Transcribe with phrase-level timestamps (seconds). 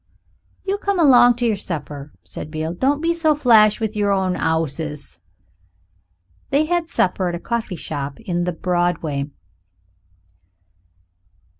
[0.65, 4.35] "You come along to yer supper," said Beale; "don't be so flash with yer own
[4.35, 5.21] 'ouses."
[6.49, 9.29] They had supper at a coffee shop in the Broadway.